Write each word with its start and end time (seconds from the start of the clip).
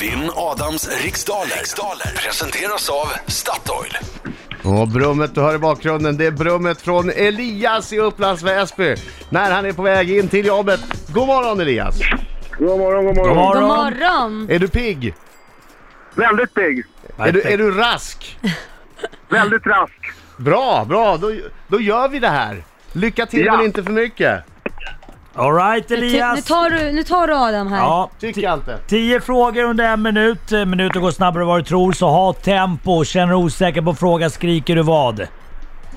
Vinn 0.00 0.30
Adams 0.34 0.88
riksdaler. 1.02 1.56
riksdaler 1.56 2.12
presenteras 2.16 2.88
av 2.90 3.06
Statoil. 3.26 3.96
Och 4.64 4.88
brummet 4.88 5.34
du 5.34 5.40
hör 5.40 5.54
i 5.54 5.58
bakgrunden, 5.58 6.16
det 6.16 6.26
är 6.26 6.30
brummet 6.30 6.80
från 6.80 7.10
Elias 7.10 7.92
i 7.92 7.98
Upplands 7.98 8.42
Väsby. 8.42 8.96
När 9.30 9.50
han 9.50 9.66
är 9.66 9.72
på 9.72 9.82
väg 9.82 10.10
in 10.10 10.28
till 10.28 10.46
jobbet. 10.46 10.80
God 11.14 11.26
morgon 11.26 11.60
Elias! 11.60 11.98
God 12.58 12.78
morgon, 12.78 13.04
god 13.04 13.16
morgon. 13.16 13.36
God 13.36 13.36
morgon. 13.36 13.62
God 13.62 13.68
morgon! 13.68 14.50
Är 14.50 14.58
du 14.58 14.68
pigg? 14.68 15.14
Väldigt 16.14 16.54
pigg. 16.54 16.84
Är 17.18 17.32
du, 17.32 17.42
är 17.42 17.58
du 17.58 17.70
rask? 17.70 18.38
Väldigt 19.28 19.66
rask. 19.66 20.12
Bra, 20.36 20.84
bra, 20.84 21.16
då, 21.16 21.32
då 21.68 21.80
gör 21.80 22.08
vi 22.08 22.18
det 22.18 22.28
här. 22.28 22.64
Lycka 22.92 23.26
till 23.26 23.44
Ja. 23.44 23.56
men 23.56 23.64
inte 23.64 23.84
för 23.84 23.92
mycket. 23.92 24.44
Alright 25.38 25.88
Nu, 25.88 25.96
nu, 26.00 26.06
Elias. 26.06 26.44
tar 26.44 26.70
du, 26.70 26.92
nu 26.92 27.02
tar 27.02 27.26
du 27.26 27.34
Adam 27.34 27.66
här. 27.72 27.78
Ja, 27.78 28.10
Tycker 28.20 28.40
jag 28.42 28.54
inte. 28.54 28.78
Tio 28.86 29.20
frågor 29.20 29.62
under 29.64 29.84
en 29.84 30.02
minut. 30.02 30.50
Minuten 30.50 31.02
går 31.02 31.10
snabbare 31.10 31.42
än 31.42 31.48
vad 31.48 31.58
du 31.58 31.64
tror, 31.64 31.92
så 31.92 32.08
ha 32.08 32.32
tempo. 32.32 33.04
Känner 33.04 33.26
du 33.32 33.34
osäker 33.34 33.82
på 33.82 33.94
fråga 33.94 34.30
skriker 34.30 34.76
du 34.76 34.82
vad? 34.82 35.26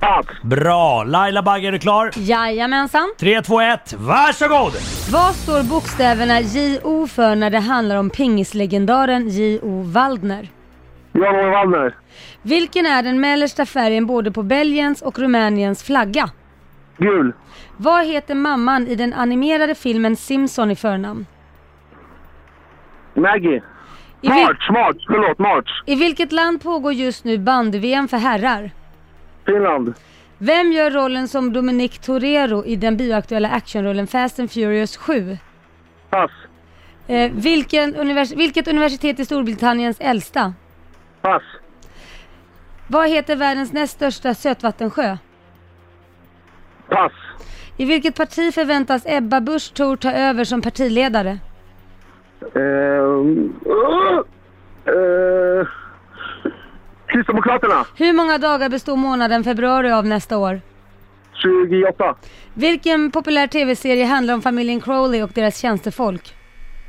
Pass. 0.00 0.26
Bra! 0.42 1.04
Laila 1.04 1.42
Bagge, 1.42 1.68
är 1.68 1.72
du 1.72 1.78
klar? 1.78 2.10
Jajamensan. 2.16 3.14
3, 3.20 3.42
2, 3.42 3.60
1, 3.60 3.94
varsågod! 3.98 4.72
Vad 5.10 5.34
står 5.34 5.62
bokstäverna 5.62 6.40
J.O. 6.40 7.06
för 7.06 7.34
när 7.36 7.50
det 7.50 7.58
handlar 7.58 7.96
om 7.96 8.10
pingislegendaren 8.10 9.28
J.O. 9.28 9.82
Waldner? 9.82 10.48
Jan-Olof 11.12 11.52
Wallner. 11.52 11.94
Vilken 12.42 12.86
är 12.86 13.02
den 13.02 13.20
mellersta 13.20 13.66
färgen 13.66 14.06
både 14.06 14.30
på 14.32 14.42
Belgiens 14.42 15.02
och 15.02 15.18
Rumäniens 15.18 15.82
flagga? 15.82 16.30
Gul. 16.98 17.32
Vad 17.76 18.06
heter 18.06 18.34
mamman 18.34 18.86
i 18.86 18.94
den 18.94 19.12
animerade 19.12 19.74
filmen 19.74 20.16
Simpson 20.16 20.70
i 20.70 20.76
förnamn? 20.76 21.26
Maggie. 23.14 23.62
I, 24.20 24.28
vil- 24.28 24.34
March, 24.44 24.70
March. 24.70 25.04
Förlåt, 25.06 25.38
March. 25.38 25.82
I 25.86 25.94
vilket 25.94 26.32
land 26.32 26.62
pågår 26.62 26.92
just 26.92 27.24
nu 27.24 27.38
bandy-VM 27.38 28.08
för 28.08 28.16
herrar? 28.16 28.70
Finland. 29.46 29.94
Vem 30.38 30.72
gör 30.72 30.90
rollen 30.90 31.28
som 31.28 31.52
Dominic 31.52 31.98
Torero 31.98 32.64
i 32.64 32.76
den 32.76 32.96
bioaktuella 32.96 33.48
actionrullen 33.48 34.06
Fast 34.06 34.38
and 34.40 34.50
Furious 34.50 34.96
7? 34.96 35.38
Pass. 36.10 36.30
Eh, 37.06 37.32
vilken 37.34 37.94
univers- 37.96 38.36
vilket 38.36 38.68
universitet 38.68 39.20
är 39.20 39.24
Storbritanniens 39.24 39.96
äldsta? 40.00 40.54
Pass. 41.22 41.42
Vad 42.88 43.08
heter 43.08 43.36
världens 43.36 43.72
näst 43.72 43.94
största 43.94 44.34
sötvattensjö? 44.34 45.16
Pass. 46.94 47.12
I 47.76 47.84
vilket 47.84 48.16
parti 48.16 48.54
förväntas 48.54 49.02
Ebba 49.06 49.40
Busch 49.40 49.74
Thor 49.74 49.96
ta 49.96 50.12
över 50.12 50.44
som 50.44 50.62
partiledare? 50.62 51.38
Ehm, 52.54 53.52
uh, 53.66 54.20
uh, 54.94 55.66
Kristdemokraterna. 57.06 57.84
Hur 57.96 58.12
många 58.12 58.38
dagar 58.38 58.68
består 58.68 58.96
månaden 58.96 59.44
februari 59.44 59.92
av 59.92 60.06
nästa 60.06 60.38
år? 60.38 60.60
28. 61.32 62.16
Vilken 62.54 63.10
populär 63.10 63.46
tv-serie 63.46 64.04
handlar 64.04 64.34
om 64.34 64.42
familjen 64.42 64.80
Crowley 64.80 65.22
och 65.22 65.30
deras 65.34 65.58
tjänstefolk? 65.58 66.34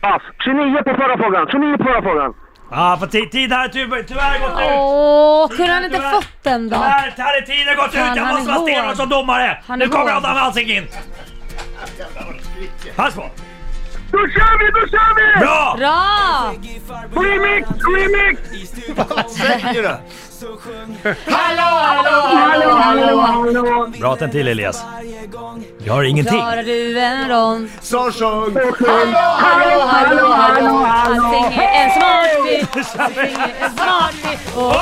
Pass. 0.01 0.21
29 0.39 0.83
på 0.83 0.93
förra 0.93 1.17
frågan. 1.17 1.47
29 1.51 1.77
på 1.77 1.83
förra 1.83 2.01
frågan. 2.01 2.33
Ja, 2.71 2.97
för 2.99 3.07
ti- 3.07 3.29
tiden 3.29 3.57
har 3.59 3.67
tyvärr, 3.67 4.03
tyvärr 4.03 4.39
gått 4.39 4.59
ut. 4.59 4.67
Åh, 4.77 5.47
kunde 5.49 5.73
han 5.73 5.83
inte 5.85 5.97
Tyvärr. 5.97 6.11
fått 6.11 6.27
den 6.43 6.69
då? 6.69 6.75
Tyvärr, 6.75 7.13
här 7.17 7.37
är 7.37 7.41
tiden 7.41 7.75
gått 7.75 7.85
ut. 7.87 7.93
Fan, 7.99 8.15
Jag 8.17 8.23
han 8.23 8.35
måste 8.35 8.51
är 8.51 8.55
vara 8.55 8.65
stenhård 8.65 8.87
hård. 8.87 8.95
som 8.97 9.09
domare. 9.09 9.63
Han 9.67 9.79
Nu 9.79 9.87
kommer. 9.89 10.11
Adam 10.17 10.37
Alsing 10.37 10.69
in. 10.69 10.87
Pass 12.95 13.13
på. 13.15 13.29
Då 14.11 14.17
kör 14.17 14.59
vi, 14.59 14.71
då 14.71 14.87
kör 14.87 15.15
vi! 15.15 15.39
Bra! 15.39 15.75
Bra! 15.77 16.53
Remix, 17.23 17.69
remix! 17.95 18.41
Säger 19.35 19.81
du? 19.81 19.87
Hallå, 21.31 21.61
hallå, 21.61 22.69
hallå! 22.71 23.87
Bra 23.99 24.17
en 24.19 24.31
till 24.31 24.47
Elias. 24.47 24.83
Jag 25.85 25.93
har 25.93 26.03
ingenting. 26.03 26.39
Klarar 26.39 26.63
du 26.63 26.99
en 26.99 27.29
rond? 27.29 27.69
Så 27.81 28.11
sjung! 28.11 28.55
Hallå, 29.13 29.79
hallå, 29.87 30.27
hallå, 30.27 30.85
allting 30.87 31.59
är 31.59 31.83
en 31.85 31.91
smart 31.91 32.43
bit. 32.43 32.99
Allting 32.99 33.35
är 33.35 33.65
en 33.65 33.71
smart 33.77 34.13
bit. 34.23 34.39
Oj, 34.55 34.77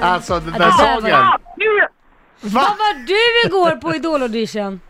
Alltså 0.00 0.40
den 0.40 0.52
där 0.52 0.58
det 0.58 0.64
där 0.64 0.70
var- 0.70 1.00
sången. 1.00 1.24
Vad 2.40 2.62
var 2.78 2.94
du 3.06 3.48
igår 3.48 3.70
på 3.76 3.94
Idol-audition? 3.94 4.80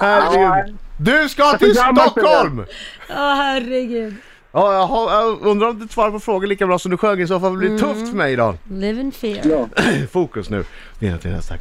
Herregud. 0.00 0.76
Du 0.98 1.28
ska 1.28 1.58
till 1.58 1.68
det. 1.68 1.74
Stockholm! 1.74 2.64
Åh 3.10 3.34
herregud. 3.34 4.14
Ja, 4.52 4.72
jag, 4.72 4.86
har, 4.86 5.12
jag 5.12 5.40
undrar 5.40 5.68
om 5.68 5.78
du 5.78 5.88
svarar 5.88 6.10
på 6.10 6.20
frågor 6.20 6.46
lika 6.46 6.66
bra 6.66 6.78
som 6.78 6.90
du 6.90 6.96
sjöng 6.96 7.20
i 7.20 7.26
så 7.26 7.40
fall 7.40 7.56
blir 7.56 7.68
det 7.70 7.78
tufft 7.78 8.08
för 8.08 8.16
mig 8.16 8.32
idag. 8.32 8.56
Live 8.70 9.00
in 9.00 9.12
fear. 9.12 9.68
Fokus 10.12 10.50
nu. 10.50 10.64
Vinna 10.98 11.18
till 11.18 11.30
nästa. 11.30 11.54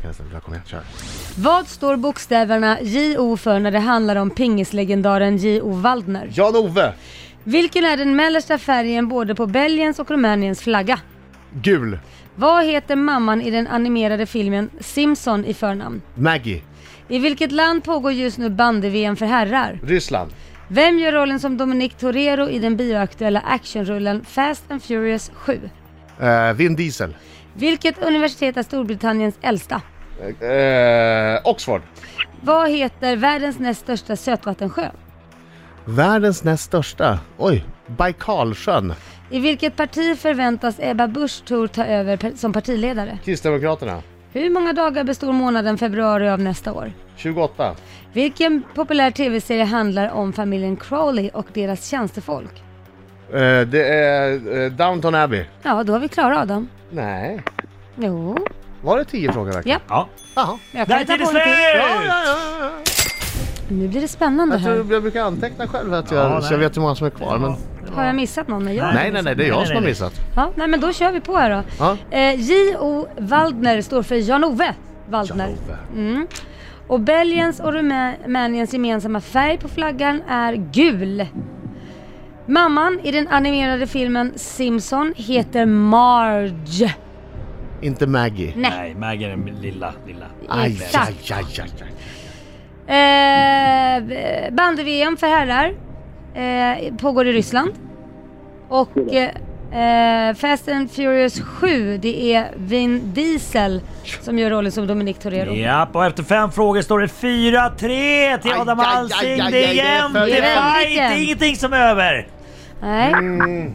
Kom 0.46 0.54
igen, 0.54 0.66
kör. 0.66 0.82
Vad 1.38 1.68
står 1.68 1.96
bokstäverna 1.96 2.82
J.O. 2.82 3.38
för 3.38 3.60
när 3.60 3.72
det 3.72 3.80
handlar 3.80 4.16
om 4.16 4.30
pingislegendaren 4.30 5.38
J.O. 5.38 5.72
Waldner? 5.72 6.30
Jan-Ove. 6.34 6.94
Vilken 7.44 7.86
är 7.86 7.98
den 7.98 8.16
mellersta 8.16 8.58
färgen 8.58 9.08
både 9.08 9.36
på 9.36 9.46
Belgiens 9.46 10.00
och 10.00 10.12
Rumäniens 10.12 10.62
flagga? 10.62 11.00
Gul. 11.52 12.00
Vad 12.36 12.66
heter 12.66 12.96
mamman 12.96 13.42
i 13.42 13.52
den 13.52 13.68
animerade 13.68 14.26
filmen 14.26 14.70
Simpson 14.80 15.46
i 15.46 15.54
förnamn? 15.54 16.02
Maggie. 16.16 16.62
I 17.08 17.20
vilket 17.20 17.52
land 17.52 17.84
pågår 17.84 18.12
just 18.12 18.38
nu 18.38 18.50
bandy-VM 18.50 19.16
för 19.16 19.26
herrar? 19.26 19.80
Ryssland. 19.84 20.32
Vem 20.68 21.00
gör 21.00 21.12
rollen 21.12 21.40
som 21.40 21.58
Dominic 21.58 21.94
Torero 21.94 22.50
i 22.50 22.60
den 22.60 22.78
bioaktuella 22.78 23.40
actionrullen 23.40 24.26
Fast 24.26 24.72
and 24.72 24.84
Furious 24.84 25.32
7? 25.36 25.60
Eh, 26.20 26.54
Vin 26.54 26.76
Diesel. 26.76 27.16
Vilket 27.54 28.04
universitet 28.04 28.58
är 28.58 28.64
Storbritanniens 28.64 29.36
äldsta? 29.42 29.82
Eh, 30.40 31.42
Oxford. 31.44 31.82
Vad 32.42 32.70
heter 32.70 33.16
världens 33.16 33.60
näst 33.60 33.82
största 33.82 34.16
sötvattensjö? 34.16 34.90
Världens 35.86 36.44
näst 36.44 36.64
största. 36.64 37.20
Oj, 37.38 37.66
Baikalsjön. 37.88 38.94
I 39.30 39.40
vilket 39.40 39.76
parti 39.76 40.18
förväntas 40.18 40.76
Ebba 40.80 41.08
Busch 41.08 41.44
Thor 41.46 41.68
ta 41.68 41.86
över 41.86 42.32
som 42.36 42.54
partiledare? 42.54 43.18
Kristdemokraterna. 43.26 44.02
Hur 44.34 44.50
många 44.50 44.74
dagar 44.74 45.04
består 45.04 45.32
månaden 45.34 45.78
februari 45.78 46.30
av 46.30 46.40
nästa 46.40 46.74
år? 46.74 46.92
28. 47.16 47.76
Vilken 48.14 48.64
populär 48.76 49.12
tv-serie 49.12 49.64
handlar 49.64 50.12
om 50.12 50.34
familjen 50.34 50.76
Crowley 50.76 51.30
och 51.34 51.46
deras 51.54 51.86
tjänstefolk? 51.90 52.64
Eh, 53.34 53.62
det 53.62 53.84
är 53.88 54.58
eh, 54.64 54.72
Downton 54.72 55.16
Abbey. 55.16 55.46
Ja, 55.64 55.84
då 55.84 55.94
har 55.94 56.00
vi 56.00 56.08
klarat 56.08 56.38
Adam. 56.38 56.68
Nej. 56.92 57.42
Jo, 57.96 58.38
Var 58.82 58.98
det 58.98 59.06
10 59.06 59.32
frågor 59.32 59.52
verkligen? 59.52 59.80
ja. 59.90 60.08
Ja. 60.36 60.42
Jaha. 60.42 60.58
Jag 60.72 60.88
Där 60.88 60.96
kan 60.96 61.02
är 61.02 61.06
tiden 61.18 61.28
slut! 61.28 61.42
ja, 61.46 62.06
ja, 62.08 62.24
ja. 62.60 62.70
Nu 63.70 63.88
blir 63.88 64.02
det 64.02 64.08
spännande 64.08 64.56
Jag, 64.56 64.64
tror, 64.64 64.84
här. 64.84 64.94
jag 64.94 65.02
brukar 65.02 65.22
anteckna 65.24 65.68
själv 65.68 65.94
att 65.94 66.12
jag, 66.12 66.32
Ja, 66.32 66.42
så 66.42 66.54
jag 66.54 66.60
vet 66.60 66.78
hur 66.78 66.82
många 66.82 66.96
som 66.96 67.08
är 67.08 67.12
kvar. 67.12 67.38
Men... 67.38 67.56
Har 67.94 68.06
jag 68.06 68.16
missat 68.16 68.48
någon? 68.48 68.66
Nej, 68.66 68.78
Nej, 68.78 69.12
nej, 69.12 69.24
nej, 69.24 69.36
det 69.36 69.44
är 69.44 69.48
jag 69.48 69.58
nej, 69.58 69.66
som 69.66 69.76
har 69.76 69.82
nej. 69.82 69.90
missat. 69.92 70.14
Ja, 70.36 70.52
nej 70.56 70.68
men 70.68 70.80
då 70.80 70.94
kör 70.94 71.12
vi 71.12 71.22
på 71.22 71.38
här 71.38 71.50
då. 71.50 71.64
Ja. 71.80 71.98
Eh, 72.18 72.40
J.O. 72.40 73.08
Waldner 73.18 73.82
står 73.82 74.04
för 74.04 74.16
Jan-Ove 74.16 74.74
Waldner. 75.10 75.48
Jan-Ove. 75.48 75.78
Mm. 75.96 76.28
Och 76.88 77.00
Belgiens 77.00 77.60
och 77.60 77.74
Rumäniens 77.74 78.74
gemensamma 78.74 79.22
färg 79.22 79.58
på 79.58 79.68
flaggan 79.68 80.22
är 80.30 80.54
gul. 80.54 81.26
Mamman 82.46 83.00
i 83.04 83.12
den 83.12 83.28
animerade 83.28 83.88
filmen 83.88 84.34
Simpson 84.36 85.14
heter 85.18 85.66
Marge. 85.66 86.96
Inte 87.82 88.08
Maggie. 88.08 88.54
Nej, 88.56 88.72
Nej, 88.78 88.96
Maggie 88.96 89.28
är 89.28 89.30
den 89.38 89.46
lilla, 89.46 89.94
lilla. 90.08 90.26
Aj, 90.48 90.78
aj, 90.94 91.16
aj, 91.32 91.46
aj, 91.62 91.72
aj. 91.82 91.92
Eh, 92.88 94.54
bandy-VM 94.54 95.18
för 95.18 95.28
herrar 95.28 95.74
eh, 96.36 96.94
pågår 96.98 97.28
i 97.28 97.34
Ryssland. 97.34 97.72
Och 98.70 98.98
eh, 99.14 100.34
Fast 100.36 100.68
and 100.68 100.92
Furious 100.92 101.42
7, 101.42 101.98
det 101.98 102.34
är 102.34 102.52
Vin 102.56 103.02
Diesel 103.14 103.82
som 104.22 104.40
gör 104.40 104.50
rollen 104.50 104.72
som 104.72 104.88
Dominic 104.88 105.18
Torero. 105.18 105.54
Japp, 105.54 105.96
och 105.96 106.06
efter 106.06 106.24
fem 106.24 106.52
frågor 106.52 106.82
står 106.82 107.00
det 107.00 107.08
4-3 107.08 108.42
till 108.42 108.52
Adam 108.52 108.80
aj, 108.80 108.86
aj, 108.90 108.96
Alsing. 108.98 109.42
aj, 109.42 109.52
Det 109.52 109.58
aj, 109.58 109.64
är 109.64 109.74
det 109.74 109.82
är 109.82 109.98
jämnt, 110.02 110.14
det 110.14 110.38
är 110.38 110.82
fight, 110.82 110.96
det 110.98 111.02
är 111.16 111.24
ingenting 111.24 111.56
som 111.56 111.74
är 111.74 111.80
över. 111.90 112.28
Nej. 112.82 113.12
Mm. 113.14 113.74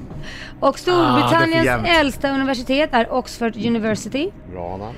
Och 0.60 0.68
Ah, 0.68 0.72
det 0.72 0.76
är 0.76 0.78
Storbritanniens 0.78 1.52
för 1.58 1.64
jämnt. 1.64 1.88
äldsta 1.88 2.30
universitet 2.30 2.90
är 2.92 3.12
Oxford 3.14 3.56
University. 3.56 4.30
Bra. 4.52 4.92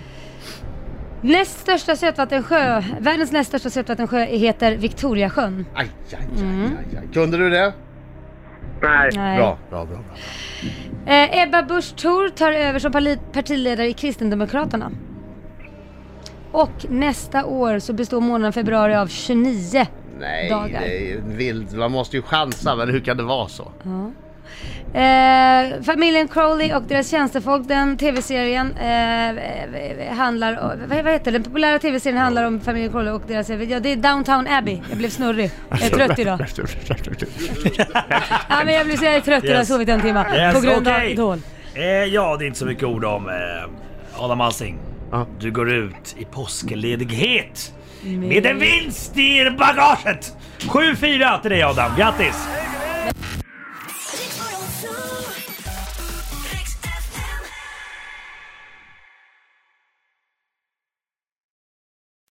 Näst 1.22 1.58
största 1.60 1.96
sötvattensjö, 1.96 2.82
världens 3.00 3.32
näst 3.32 3.48
största 3.48 3.70
sötvattensjö 3.70 4.24
heter 4.24 4.76
Victoriasjön. 4.76 5.66
Aj, 5.74 5.88
aj, 6.12 6.18
aj, 6.18 6.72
aj, 6.78 6.98
aj. 6.98 7.08
Kunde 7.14 7.36
du 7.36 7.50
det? 7.50 7.72
Nej. 8.82 9.10
Nej. 9.14 9.38
Bra, 9.38 9.58
bra, 9.70 9.84
bra. 9.86 9.96
bra. 9.96 11.14
Eh, 11.14 11.42
Ebba 11.42 11.62
Busch 11.62 11.94
Thor 11.96 12.28
tar 12.28 12.52
över 12.52 12.78
som 12.78 12.92
partiledare 13.32 13.88
i 13.88 13.92
Kristdemokraterna. 13.92 14.90
Och 16.52 16.86
nästa 16.88 17.44
år 17.44 17.78
så 17.78 17.92
består 17.92 18.20
månaden 18.20 18.52
februari 18.52 18.94
av 18.96 19.06
29 19.06 19.86
Nej, 20.20 20.48
dagar. 20.50 20.80
det 20.80 21.12
är 21.12 21.20
vilt. 21.20 21.72
Man 21.72 21.92
måste 21.92 22.16
ju 22.16 22.22
chansa, 22.22 22.76
men 22.76 22.88
hur 22.88 23.00
kan 23.00 23.16
det 23.16 23.22
vara 23.22 23.48
så? 23.48 23.72
Eh, 24.94 25.82
familjen 25.82 26.28
Crowley 26.28 26.74
och 26.74 26.82
deras 26.82 27.10
tjänstefolk, 27.10 27.68
den 27.68 27.96
tv-serien 27.96 28.76
eh, 28.76 30.14
handlar 30.16 30.60
om, 30.60 30.70
vad, 30.88 31.04
vad 31.04 31.12
heter? 31.12 31.32
Den 31.32 31.42
populära 31.42 31.78
tv-serien 31.78 32.18
handlar 32.22 32.44
om 32.44 32.60
familjen 32.60 32.92
Crowley 32.92 33.12
och 33.12 33.22
deras, 33.26 33.48
ja 33.48 33.80
det 33.80 33.92
är 33.92 33.96
Downtown 33.96 34.46
Abbey. 34.46 34.80
Jag 34.88 34.98
blev 34.98 35.08
snurrig. 35.08 35.50
Jag 35.70 35.82
är 35.82 35.90
trött 35.90 36.18
idag. 36.18 36.40
Ja 38.48 38.64
men 38.64 38.74
jag 38.74 38.86
blev 38.86 38.96
så 38.96 39.04
jag 39.04 39.14
är 39.14 39.20
trött 39.20 39.44
idag, 39.44 39.56
Yes. 39.56 39.68
sovit 39.68 39.88
en 39.88 40.00
timme. 40.00 40.24
Yes, 40.36 40.54
på 40.54 40.60
grund 40.60 40.88
okej. 40.88 41.02
av 41.04 41.08
Idol. 41.10 41.38
Eh, 41.74 41.82
ja, 41.84 42.36
det 42.38 42.44
är 42.44 42.46
inte 42.46 42.58
så 42.58 42.66
mycket 42.66 42.84
ord 42.84 43.04
om 43.04 43.28
eh, 43.28 43.34
Adam 44.24 44.40
Alsing. 44.40 44.78
Ja. 45.12 45.26
Du 45.40 45.50
går 45.50 45.72
ut 45.72 46.16
i 46.18 46.24
påskledighet 46.24 47.72
med 48.02 48.46
en 48.46 48.58
vinst 48.58 49.16
i 49.18 49.50
bagaget! 49.58 50.32
7-4 50.60 51.40
till 51.42 51.50
dig 51.50 51.62
Adam, 51.62 51.92
grattis! 51.98 52.48